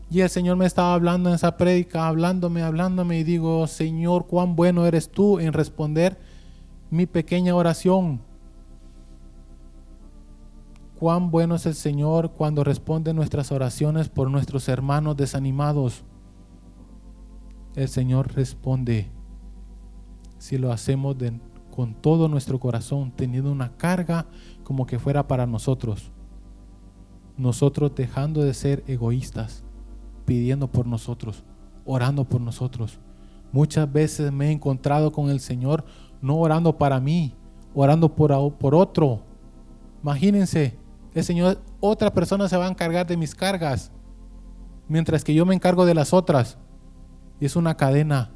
[0.09, 4.57] Y el Señor me estaba hablando en esa prédica, hablándome, hablándome, y digo, Señor, cuán
[4.57, 6.19] bueno eres tú en responder
[6.89, 8.32] mi pequeña oración.
[11.03, 16.05] Cuán bueno es el Señor cuando responde nuestras oraciones por nuestros hermanos desanimados.
[17.75, 19.11] El Señor responde
[20.37, 21.17] si lo hacemos
[21.75, 24.27] con todo nuestro corazón, teniendo una carga
[24.63, 26.09] como que fuera para nosotros.
[27.35, 29.65] Nosotros dejando de ser egoístas,
[30.23, 31.43] pidiendo por nosotros,
[31.83, 32.97] orando por nosotros.
[33.51, 35.83] Muchas veces me he encontrado con el Señor
[36.21, 37.35] no orando para mí,
[37.75, 39.23] orando por, por otro.
[40.01, 40.81] Imagínense,
[41.13, 43.91] el Señor, otra persona se va a encargar de mis cargas,
[44.87, 46.57] mientras que yo me encargo de las otras.
[47.39, 48.31] Y es una cadena.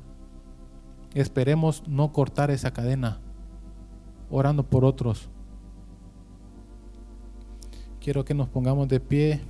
[1.13, 3.21] Esperemos no cortar esa cadena
[4.29, 5.29] orando por otros.
[7.99, 9.41] Quiero que nos pongamos de pie.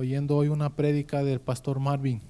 [0.00, 2.22] Oyendo hoy una prédica del pastor Marvin.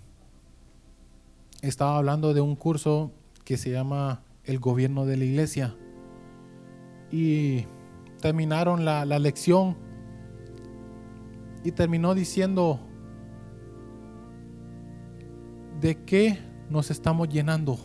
[1.63, 3.13] Estaba hablando de un curso
[3.45, 5.77] que se llama El gobierno de la iglesia.
[7.13, 7.67] Y
[8.21, 9.77] terminaron la, la lección
[11.63, 12.81] y terminó diciendo
[15.81, 16.41] de qué
[16.71, 17.79] nos estamos llenando.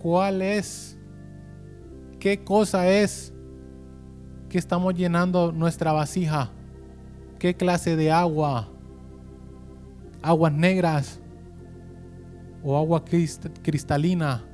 [0.00, 0.98] ¿Cuál es?
[2.18, 3.32] ¿Qué cosa es
[4.48, 6.50] que estamos llenando nuestra vasija?
[7.38, 8.68] ¿Qué clase de agua?
[10.22, 11.20] ¿Aguas negras?
[12.64, 14.44] ¿O agua cristalina?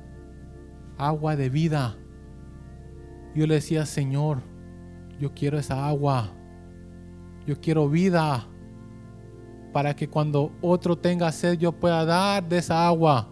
[0.97, 1.97] ¿Agua de vida?
[3.33, 4.41] Yo le decía, Señor,
[5.19, 6.29] yo quiero esa agua.
[7.47, 8.47] Yo quiero vida
[9.73, 13.27] para que cuando otro tenga sed yo pueda dar de esa agua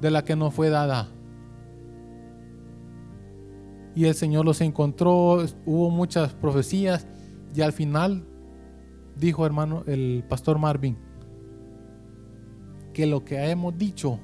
[0.00, 1.08] de la que no fue dada.
[3.94, 7.06] Y el Señor los encontró, hubo muchas profecías
[7.54, 8.26] y al final
[9.16, 10.96] dijo hermano el pastor Marvin
[12.92, 14.18] que lo que hemos dicho,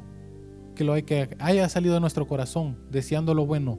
[0.74, 3.78] que lo que haya salido de nuestro corazón, deseando lo bueno,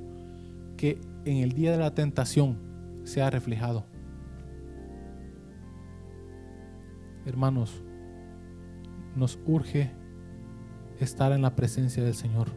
[0.77, 2.59] que en el día de la tentación
[3.03, 3.85] sea reflejado.
[7.25, 7.83] Hermanos,
[9.15, 9.91] nos urge
[10.99, 12.49] estar en la presencia del Señor.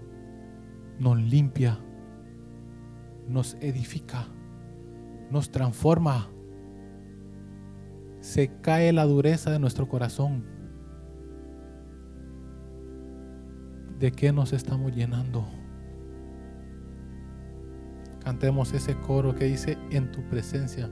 [0.99, 1.79] Nos limpia,
[3.29, 4.27] nos edifica,
[5.31, 6.31] nos transforma.
[8.27, 10.43] Se cae la dureza de nuestro corazón.
[14.01, 15.47] ¿De qué nos estamos llenando?
[18.25, 20.91] Cantemos ese coro que dice en tu presencia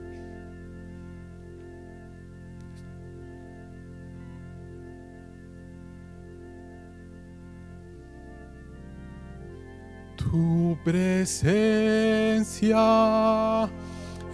[10.15, 12.79] Tu presencia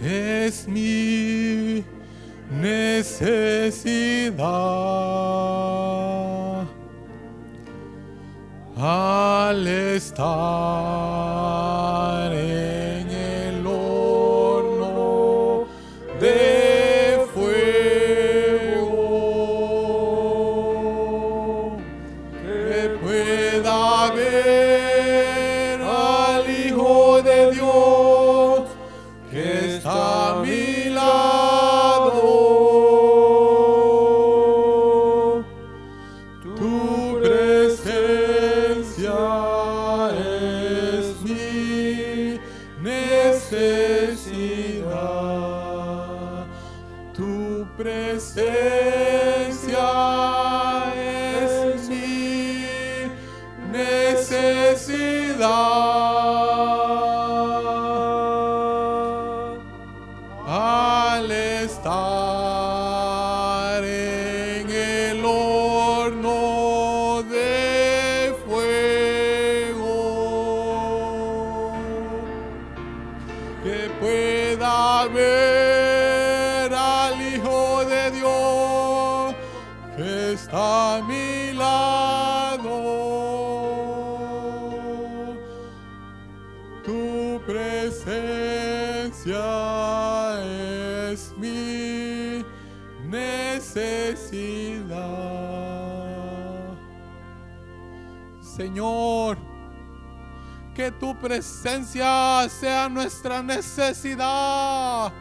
[0.00, 1.84] es mi
[2.60, 4.42] necesidad.
[8.76, 10.22] Al estar
[12.32, 12.51] en
[98.72, 99.36] Señor,
[100.74, 105.12] que tu presencia sea nuestra necesidad.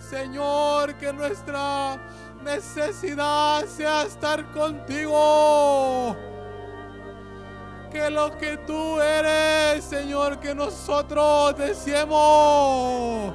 [0.00, 1.96] Señor, que nuestra
[2.42, 6.16] necesidad sea estar contigo.
[7.92, 13.32] Que lo que tú eres, Señor, que nosotros deseemos.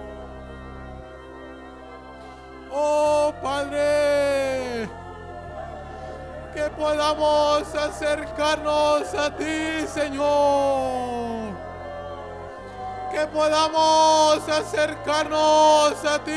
[2.69, 4.89] Oh Padre,
[6.53, 7.38] que podamos
[8.09, 11.53] acercarnos a ti, Señor.
[13.11, 16.31] Que podamos acercarnos a ti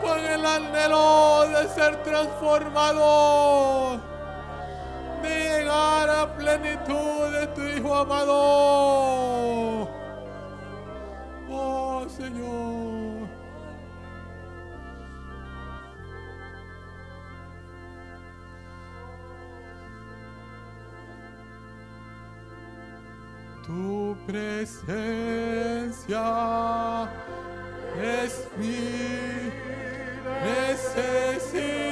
[0.00, 3.98] con el anhelo de ser transformados,
[5.22, 8.95] de llegar a plenitud de tu Hijo amado.
[24.26, 25.06] Presencia
[28.02, 29.52] es mi
[30.44, 31.85] necesidad.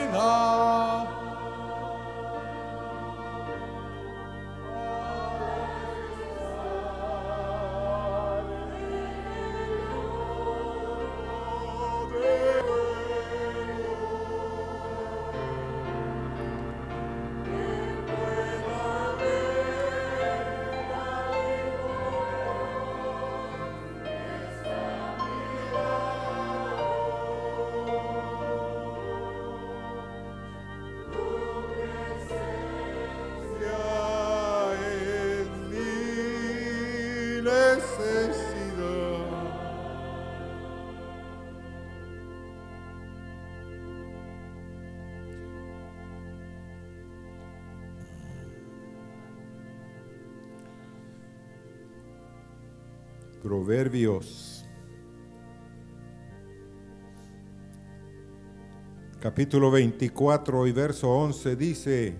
[59.25, 62.15] Capítulo 24 y verso 11 dice,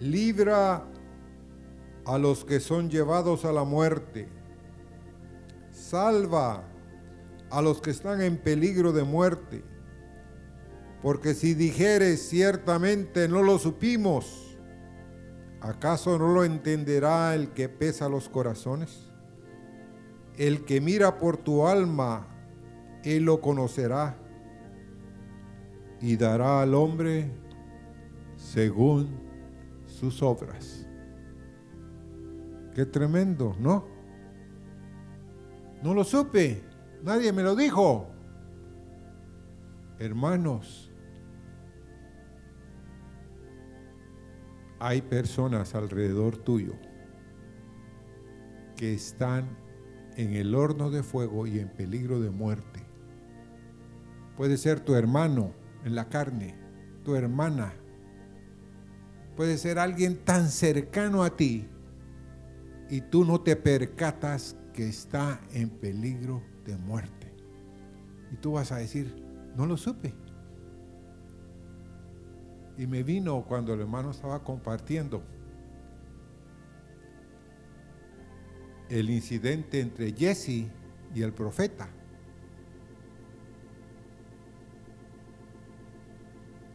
[0.00, 0.84] libra
[2.04, 4.28] a los que son llevados a la muerte,
[5.70, 6.64] salva
[7.50, 9.62] a los que están en peligro de muerte,
[11.02, 14.58] porque si dijeres ciertamente no lo supimos,
[15.60, 19.12] ¿acaso no lo entenderá el que pesa los corazones?
[20.36, 22.26] El que mira por tu alma,
[23.04, 24.18] él lo conocerá
[26.02, 27.30] y dará al hombre
[28.36, 29.08] según
[29.86, 30.84] sus obras.
[32.74, 33.86] Qué tremendo, ¿no?
[35.80, 36.60] No lo supe,
[37.04, 38.08] nadie me lo dijo.
[40.00, 40.90] Hermanos,
[44.80, 46.72] hay personas alrededor tuyo
[48.76, 49.56] que están
[50.16, 52.80] en el horno de fuego y en peligro de muerte.
[54.36, 56.54] Puede ser tu hermano en la carne,
[57.04, 57.74] tu hermana.
[59.36, 61.66] Puede ser alguien tan cercano a ti
[62.90, 67.32] y tú no te percatas que está en peligro de muerte.
[68.30, 69.14] Y tú vas a decir,
[69.56, 70.14] no lo supe.
[72.78, 75.22] Y me vino cuando el hermano estaba compartiendo
[78.88, 80.66] el incidente entre Jesse
[81.14, 81.88] y el profeta.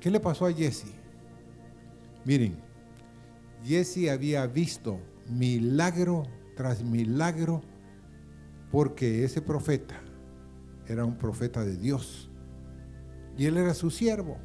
[0.08, 0.94] ¿Qué le pasó a Jesse?
[2.24, 2.56] Miren,
[3.62, 6.24] Jesse había visto milagro
[6.56, 7.62] tras milagro
[8.72, 10.00] porque ese profeta
[10.88, 12.32] era un profeta de Dios
[13.38, 14.38] y él era su siervo.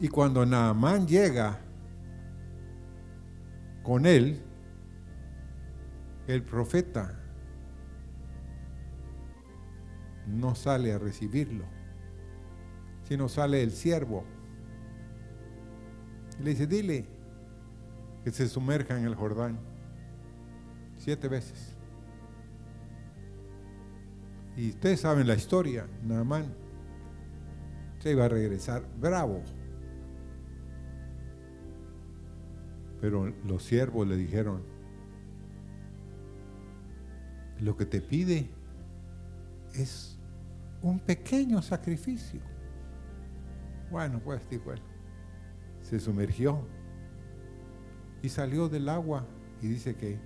[0.00, 1.60] Y cuando Naamán llega
[3.84, 4.42] con él,
[6.26, 7.16] el profeta
[10.26, 11.64] no sale a recibirlo,
[13.04, 14.24] sino sale el siervo.
[16.40, 17.06] Y le dice, dile
[18.24, 19.58] que se sumerja en el Jordán
[20.98, 21.76] siete veces.
[24.56, 26.54] Y ustedes saben la historia, Naamán
[27.98, 29.42] se iba a regresar bravo.
[33.00, 34.62] Pero los siervos le dijeron,
[37.60, 38.48] lo que te pide
[39.74, 40.18] es
[40.82, 42.53] un pequeño sacrificio.
[43.90, 44.80] Bueno, pues dijo él,
[45.80, 46.66] se sumergió
[48.22, 49.26] y salió del agua
[49.60, 50.18] y dice que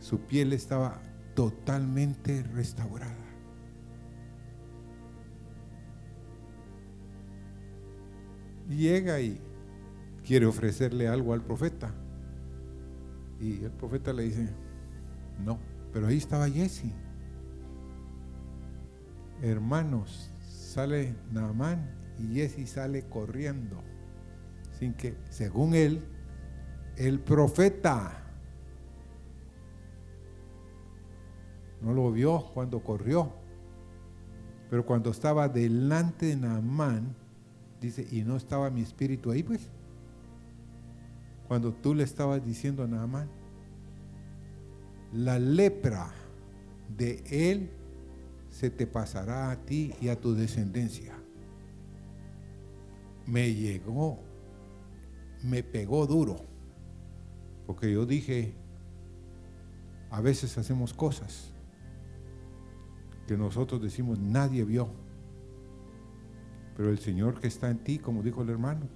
[0.00, 1.00] su piel estaba
[1.34, 3.14] totalmente restaurada.
[8.68, 9.40] Llega y
[10.24, 11.94] quiere ofrecerle algo al profeta.
[13.40, 14.48] Y el profeta le dice,
[15.44, 15.58] no.
[15.92, 16.92] Pero ahí estaba Jesse.
[19.40, 23.82] Hermanos, sale Naamán y Jesse sale corriendo.
[24.78, 26.02] Sin que, según él,
[26.96, 28.22] el profeta
[31.80, 33.32] no lo vio cuando corrió.
[34.70, 37.14] Pero cuando estaba delante de Naamán,
[37.80, 39.68] dice, y no estaba mi espíritu ahí, pues.
[41.46, 43.28] Cuando tú le estabas diciendo a Naamán,
[45.12, 46.10] la lepra
[46.96, 47.70] de él
[48.50, 51.15] se te pasará a ti y a tu descendencia.
[53.26, 54.18] Me llegó,
[55.42, 56.36] me pegó duro,
[57.66, 58.54] porque yo dije,
[60.10, 61.50] a veces hacemos cosas
[63.26, 64.88] que nosotros decimos nadie vio,
[66.76, 68.86] pero el Señor que está en ti, como dijo el hermano,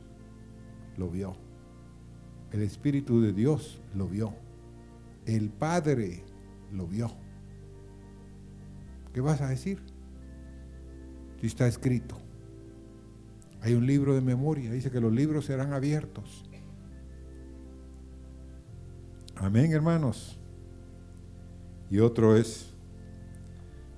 [0.96, 1.34] lo vio.
[2.52, 4.34] El Espíritu de Dios lo vio.
[5.24, 6.24] El Padre
[6.72, 7.10] lo vio.
[9.12, 9.80] ¿Qué vas a decir?
[11.40, 12.19] Si está escrito.
[13.62, 16.44] Hay un libro de memoria, dice que los libros serán abiertos.
[19.36, 20.38] Amén, hermanos.
[21.90, 22.72] Y otro es,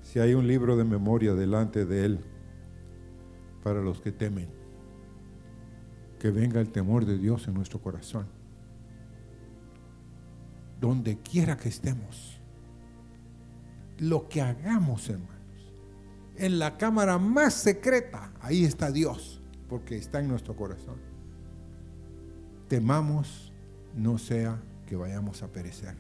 [0.03, 2.21] si hay un libro de memoria delante de Él
[3.63, 4.49] para los que temen,
[6.19, 8.27] que venga el temor de Dios en nuestro corazón
[10.83, 12.41] donde quiera que estemos.
[13.99, 15.31] Lo que hagamos, hermanos.
[16.37, 19.41] En la cámara más secreta, ahí está Dios,
[19.73, 20.97] porque está en nuestro corazón.
[22.69, 23.55] Temamos,
[23.97, 25.95] no sea que vayamos a perecer.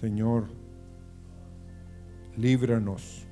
[0.00, 0.46] Señor,
[2.38, 3.26] líbranos.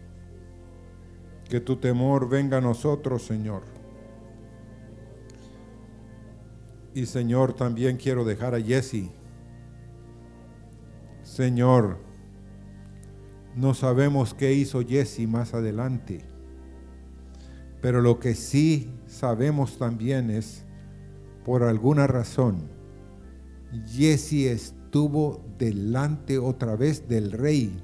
[1.48, 3.62] Que tu temor venga a nosotros, Señor.
[6.92, 9.08] Y Señor, también quiero dejar a Jesse.
[11.22, 11.96] Señor,
[13.54, 16.35] no sabemos qué hizo Jesse más adelante.
[17.80, 20.64] Pero lo que sí sabemos también es,
[21.44, 22.68] por alguna razón,
[23.86, 27.82] Jesse estuvo delante otra vez del rey.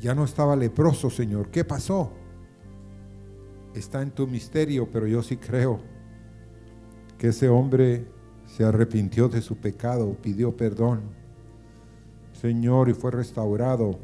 [0.00, 1.50] Ya no estaba leproso, Señor.
[1.50, 2.12] ¿Qué pasó?
[3.74, 5.80] Está en tu misterio, pero yo sí creo
[7.18, 8.06] que ese hombre
[8.46, 11.02] se arrepintió de su pecado, pidió perdón,
[12.32, 13.98] Señor, y fue restaurado.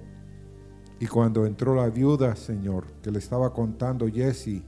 [1.01, 4.63] Y cuando entró la viuda, Señor, que le estaba contando Jesse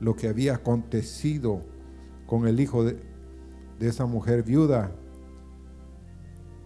[0.00, 1.62] lo que había acontecido
[2.26, 2.98] con el hijo de,
[3.80, 4.92] esa mujer viuda,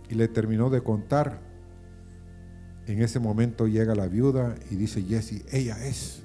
[0.09, 1.41] y le terminó de contar,
[2.87, 6.23] en ese momento llega la viuda y dice Jesse, ella es,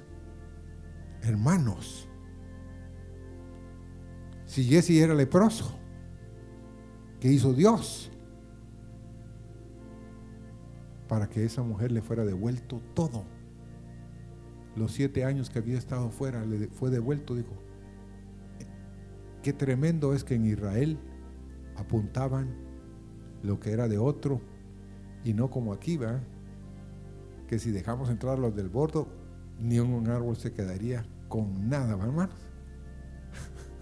[1.22, 2.08] hermanos.
[4.46, 5.76] Si Jesse era leproso,
[7.20, 8.11] ¿qué hizo Dios?
[11.12, 13.26] Para que esa mujer le fuera devuelto todo.
[14.76, 17.52] Los siete años que había estado fuera le fue devuelto, dijo.
[19.42, 20.98] Qué tremendo es que en Israel
[21.76, 22.56] apuntaban
[23.42, 24.40] lo que era de otro
[25.22, 26.18] y no como aquí, va
[27.46, 29.06] que si dejamos entrar los del bordo,
[29.60, 32.36] ni un árbol se quedaría con nada, ¿va, hermanos?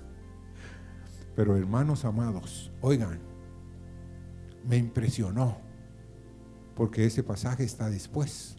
[1.36, 3.20] Pero hermanos amados, oigan,
[4.68, 5.69] me impresionó,
[6.80, 8.56] porque ese pasaje está después.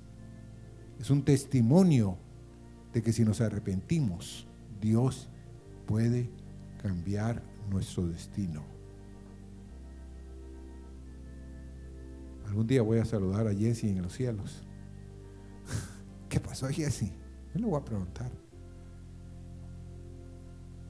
[0.99, 2.19] Es un testimonio
[2.93, 4.47] de que si nos arrepentimos,
[4.79, 5.27] Dios
[5.87, 6.29] puede
[6.83, 7.41] cambiar
[7.71, 8.63] nuestro destino.
[12.45, 14.67] Algún día voy a saludar a Jesse en los cielos.
[16.29, 17.11] ¿Qué pasó, Jesse?
[17.55, 18.31] Yo le voy a preguntar.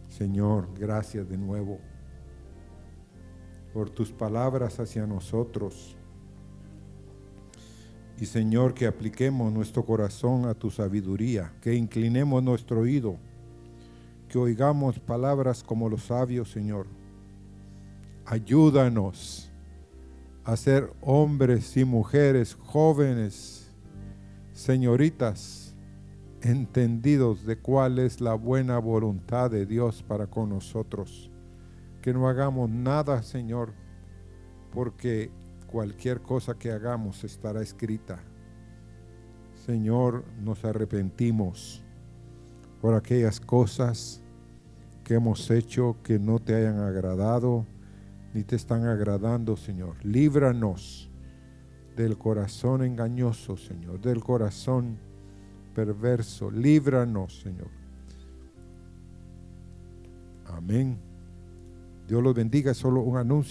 [0.10, 1.80] Señor, gracias de nuevo
[3.74, 5.96] por tus palabras hacia nosotros.
[8.22, 13.18] Y Señor, que apliquemos nuestro corazón a tu sabiduría, que inclinemos nuestro oído,
[14.30, 16.86] que oigamos palabras como los sabios, Señor.
[18.28, 19.52] Ayúdanos
[20.44, 23.74] a ser hombres y mujeres, jóvenes,
[24.54, 25.74] señoritas,
[26.44, 31.32] entendidos de cuál es la buena voluntad de Dios para con nosotros.
[32.04, 33.74] Que no hagamos nada, Señor,
[34.72, 35.32] porque
[35.72, 38.22] cualquier cosa que hagamos estará escrita.
[39.66, 41.84] Señor, nos arrepentimos
[42.82, 44.22] por aquellas cosas
[45.04, 47.66] que hemos hecho que no te hayan agradado
[48.34, 49.96] ni te están agradando, Señor.
[50.04, 51.10] Líbranos
[51.96, 54.98] del corazón engañoso, Señor, del corazón
[55.74, 56.50] perverso.
[56.50, 57.70] Líbranos, Señor.
[60.46, 60.98] Amén.
[62.08, 63.50] Dios los bendiga, es solo un anuncio.